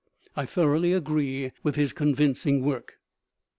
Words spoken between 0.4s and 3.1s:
thoroughly agree with his convincing work.